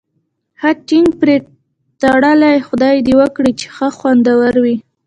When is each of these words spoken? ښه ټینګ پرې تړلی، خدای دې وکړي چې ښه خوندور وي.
ښه 0.59 0.71
ټینګ 0.87 1.09
پرې 1.21 1.35
تړلی، 2.01 2.57
خدای 2.67 2.95
دې 3.05 3.13
وکړي 3.21 3.51
چې 3.59 3.65
ښه 3.75 3.87
خوندور 3.97 4.53
وي. 4.63 4.75